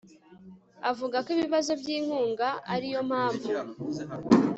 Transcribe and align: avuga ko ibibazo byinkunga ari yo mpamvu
avuga 0.89 1.17
ko 1.25 1.29
ibibazo 1.35 1.71
byinkunga 1.81 2.47
ari 2.73 2.87
yo 2.93 3.01
mpamvu 3.09 3.47